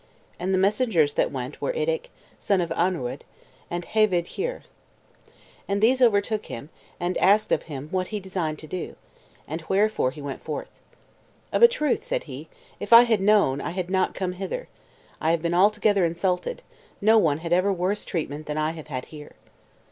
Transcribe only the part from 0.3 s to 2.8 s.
And the messengers that went were Iddic, the son of